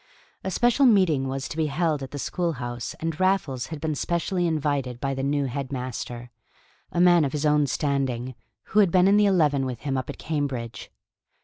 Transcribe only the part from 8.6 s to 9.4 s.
who had been in the